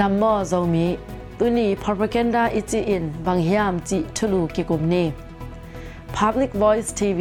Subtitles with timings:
[0.00, 0.88] ดัมมอโซมี
[1.38, 5.04] ตุนี propaganda อิจิอินบางยามจิทุลูกิกุมนี
[6.18, 7.20] Public Voice TV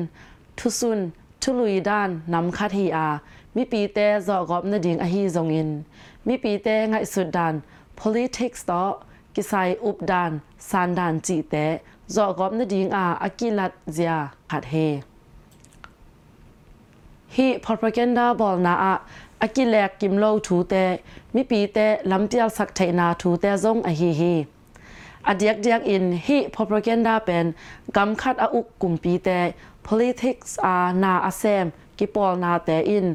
[0.55, 0.99] ทุสุน
[1.39, 2.85] ทุลุยด้านนำคัดฮี
[25.27, 27.45] อเดียกเดียกอินฮิพอ p r o p a g a n d เป็น
[27.97, 29.39] กำคัดอาอุกกลุ่มปีแต่
[29.87, 31.65] politics อานาอาเซม
[31.97, 33.05] กิปอลนาแต่อิน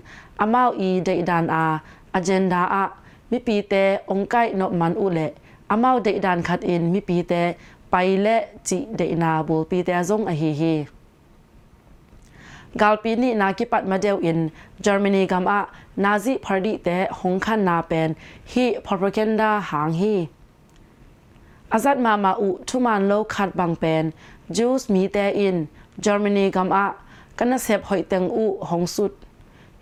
[0.41, 1.65] อามาอีเดดานอา
[2.19, 2.85] agenda อา
[3.31, 5.19] มิปีแต่องค์ไกนอมันอุเล
[5.71, 7.43] อามาเดดานขัดอินมิปีแต่
[7.91, 10.75] ไปเละจิเดนาบุลปีแต่จงอฮีฮี
[12.81, 14.39] กาลปีนี้นากิปัดมาเดียวอิน
[14.83, 15.61] เยอรมนีกัมอา
[16.05, 18.09] นาซีพาร์ดีแต่หงขันนาเป็น
[18.53, 20.15] ฮีพอ p r o p a g a n d หางฮี
[21.73, 24.06] อาซัดมามาอุทุมันโลคัดบังเป็น
[24.56, 25.56] จูสมีแต่อิน
[26.02, 26.86] เยอรมนีกำอะ
[27.38, 29.14] กันนะเสพหอยเต็งอุหงสุด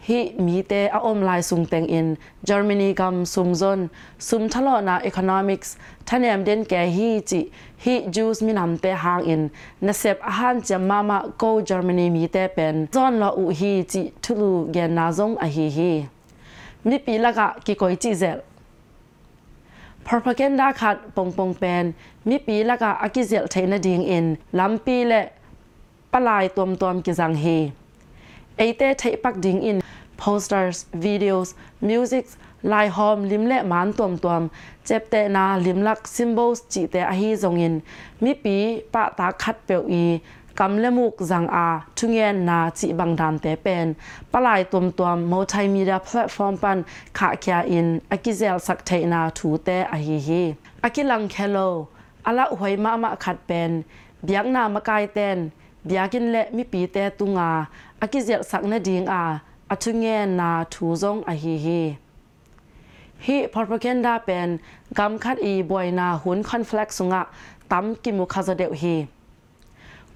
[0.07, 2.07] ฮีมีแต่อาอมลายสุงเต็งอิน
[2.45, 3.79] เยอรมนีกำซุมซน
[4.27, 5.73] ซุมทะเลาะนาอีโคโนมิกส์
[6.07, 7.41] ท่านแอมเดนแก่ฮีจิ
[7.83, 9.41] ฮีจูสมีนำแต่หางอิน
[9.85, 15.91] นะเสพอาหารจะมามาโกเยอรมนีมีแต่เป็นจอนละอุฮีจิทุลูเกนนาซงอะฮีฮี
[16.87, 18.39] มีปีละกะกิโกยจิเซล
[20.08, 21.84] propaganda ขัดปงปงเป็น
[22.28, 24.26] มีปีละกะอากิเซลเทนดิงอิน
[24.58, 25.22] ลำปีและ
[26.12, 27.44] ปลายตวมตวมกิจังเฮ
[28.56, 29.76] ไอเต้เทปักดิงอิน
[30.20, 31.48] posters videos
[31.88, 32.24] music
[32.72, 34.42] ลายหอมลิมและหมานตวมตวม
[34.86, 37.74] เจ็บแต่นาลิมลัก symbols จิแต่อาฮีจงอิน
[38.22, 38.56] มีปี
[38.94, 40.04] ปะตาคัดเปียวอี
[40.60, 43.86] กำเลมุกจังอาทุเงเยนนาจิบังดานเตเป็น
[44.32, 46.78] ปลายตัวตัวมอไทยมีดาแพลตฟอร์มปัน
[47.18, 50.42] ขาเคียอินอากิเซลสักเทนาถูเตอฮีฮี
[50.84, 51.58] อากิลังเคโล
[52.26, 53.70] อละหวยมามาขัดเป็น
[54.24, 55.38] เบียงนามากายเตน
[55.86, 57.50] เบียกินเละมีปีเตตุงอา
[58.00, 59.22] อากิเซลสักเนาดิงอา
[59.70, 61.80] อาทุเงเยนนาถูจงอฮีฮี
[63.24, 64.48] ฮีพอร์พเกนดาเป็น
[64.98, 67.22] กำคัดอีบวยนาหุนคอนเฟล็กซุงะ
[67.72, 68.96] ตั้มกิมุคาซาเดวฮี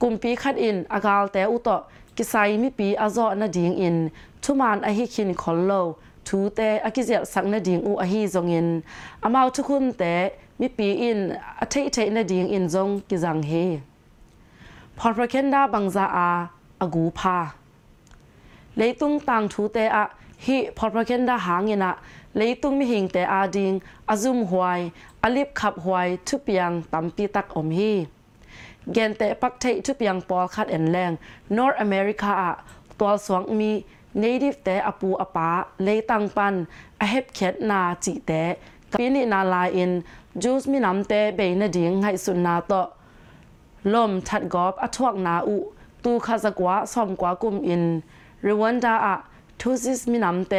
[0.03, 1.81] กุมปีขัดอินอากาลแต่อุตะ
[2.17, 3.97] กิไซมิปีอาจอนาดิงอิน
[4.43, 5.73] ทุมานอหิคินขอโล
[6.27, 8.69] ทูเตอกิเจสังนาดิงอูอหิจงอิน
[9.25, 10.15] อามาทุคุมแต่
[10.61, 11.19] มิปีอิน
[11.61, 13.53] อเทเทนาดิงอินจงกิจังเฮ
[14.99, 16.29] พอพระเคนดาบังซาอา
[16.81, 17.39] อากูพา
[18.77, 20.05] เลยตุงต่างทูเตอะ
[20.45, 21.93] ฮิพอพระเคนดาหางินะ
[22.37, 23.73] เลยตุงมิหิงแต่อาดิง
[24.11, 24.81] อาซุมหวย
[25.25, 27.95] อลิบขับหวยทุเปียงตัมปีตักอมฮี
[28.93, 31.13] เกนเตปักเทยทุบยังปอลคัดแอนแรง
[31.57, 32.33] นอร์อเมริกา
[32.99, 33.73] ตัวสวงมี
[34.23, 35.51] native ต่อปูอปา
[35.83, 36.55] เลตังปัน
[37.01, 38.43] อเฮบเขดนาจิเต่
[38.99, 39.91] ปีนีนาลาอิน
[40.43, 42.73] จูสมีน้ำเตเบนดิงให้สุนนาโต
[43.93, 45.57] ลมทัดกอบอทวกนาอุ
[46.05, 47.85] ตูคาสกวาซอมกวากุมอิน
[48.47, 49.15] รวันดาอะ
[49.61, 50.55] ทูซิสมีน้ำเต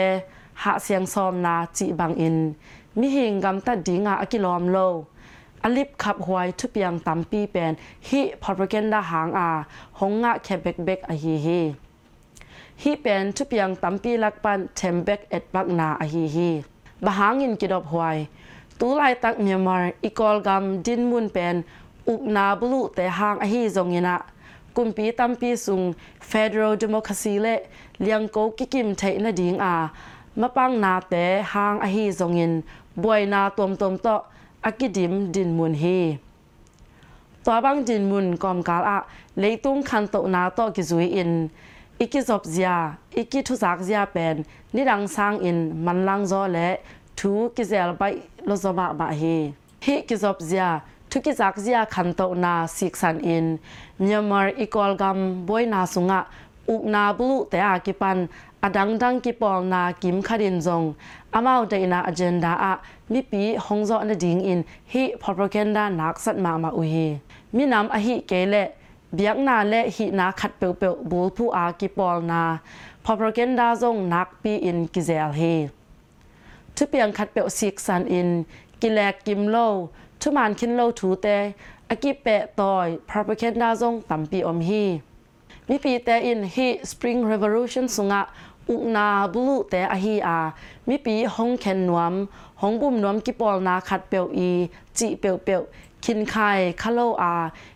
[0.63, 2.37] หาเสียงซอมนาจิบางอิน
[2.99, 4.77] มีหิงกำตัดดิงอะกิลอมโล
[5.63, 7.71] อลิบขับหวยทุบยังตัมปีเป็น
[8.07, 9.49] ฮิพอร์เกนดาหางอา
[9.99, 11.61] หงงะแคเบกเบกอฮีฮี
[12.81, 16.49] ฮิเป็นทุบยังตัมปีลักปันเทมเบกเอ็ดบักนาอฮีฮี
[17.05, 18.17] บะหางอินกิดอบหวย
[18.79, 21.55] ตูไลตักเมียมารอีกอลกำดินมุนเป็น
[22.09, 24.17] อุกนาบลุแต่หางอฮีจงยินะ
[24.75, 25.81] กุมปีตัมปีสุง
[26.29, 27.47] Federal Democracy เล
[28.01, 29.75] เลียงโกกิกิมไทยนาดิงอา
[30.39, 32.51] มาปังนาแต่หางอหีจงอิน
[33.03, 34.07] บวยนาตวมตวมโต
[34.65, 35.83] อากิดิมดินมุนเฮ
[37.45, 38.99] ตัวบังดินมุนกอมกาลอะ
[39.39, 41.31] เลยตุ้งคันโตนาโตกิจุยอิน
[41.99, 42.71] อีกิจบเซีย
[43.17, 44.35] อีกิทุสักเซียเป็น
[44.75, 46.67] นิรังสร้างอินมันลังจอและ
[47.17, 48.03] ทูกิเซลไป
[48.49, 49.35] ลซมาบะฮี
[49.85, 50.65] ฮิกิจบเซีย
[51.11, 53.45] ทุกิจักเซียคันโตนาสิกสันอิน
[54.01, 55.17] เมียมารอีกอลกัม
[55.47, 56.19] บวยนาสุงะ
[56.69, 58.17] อุกนาบลุแต่อากิปัน
[58.65, 60.93] adang dang ki pol na kim kharin zong
[61.31, 62.73] amau de na agenda a
[63.11, 67.07] mi pi hongzo na ding in hi propaganda nak sat ma ma u hi
[67.55, 68.63] mi nam a hi ke le
[69.17, 72.41] biak na le hi na khat pe pe bul pu a ki pol na
[73.05, 75.55] propaganda zong nak pi in ki zel hi
[76.75, 78.29] tu piang khat pe sik san in
[78.79, 79.67] ki lek kim lo
[80.21, 81.27] ทุมานคินโลถูเต
[81.89, 84.83] อากิเปะตอย propaganda ซงตัมปีอมฮี
[85.71, 88.21] มีปีเต่อินฮีสปริงเรเวอลูชันสุงะ
[88.69, 90.39] อุกนาบุลุเตอฮีอา
[90.87, 92.13] มีปีฮงเคนนวม
[92.61, 94.49] ฮงบุมนวมกิปอลนาขัดเปียวอี
[94.97, 95.61] จีเปียวเปียว
[96.03, 96.35] คินไค
[96.81, 97.33] คาโลอา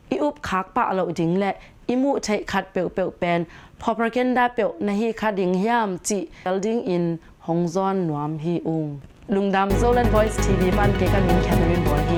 [0.10, 1.52] อีอุบคักปะเหลาดิงและ
[1.90, 3.40] อิมูใช้ขัดเปียวเปียวเป็น
[3.82, 7.06] พอประกันได้เปียวในฮีขัดดิงยามจีเอลดิงอิน
[7.48, 8.86] ฮงซอนนวมฮีอุง
[9.34, 12.13] ลุงดำโซลันบอยส์ทีวีปันเกกันมินแคทเธอรีนบอย